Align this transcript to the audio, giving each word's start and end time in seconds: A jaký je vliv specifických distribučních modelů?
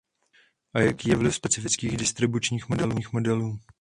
A 0.73 0.79
jaký 0.79 1.09
je 1.09 1.15
vliv 1.15 1.35
specifických 1.35 1.97
distribučních 1.97 2.63
modelů? 3.13 3.59